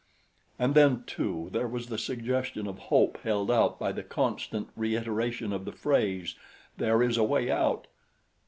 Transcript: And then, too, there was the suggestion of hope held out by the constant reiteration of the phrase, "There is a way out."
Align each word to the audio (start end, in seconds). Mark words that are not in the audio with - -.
And 0.57 0.73
then, 0.73 1.03
too, 1.05 1.49
there 1.51 1.67
was 1.67 1.85
the 1.85 1.99
suggestion 1.99 2.65
of 2.65 2.79
hope 2.89 3.19
held 3.21 3.51
out 3.51 3.77
by 3.79 3.91
the 3.91 4.01
constant 4.01 4.69
reiteration 4.75 5.53
of 5.53 5.63
the 5.63 5.71
phrase, 5.71 6.33
"There 6.77 7.03
is 7.03 7.17
a 7.17 7.23
way 7.23 7.51
out." 7.51 7.85